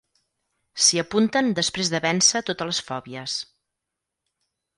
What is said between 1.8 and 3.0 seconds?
de vèncer totes les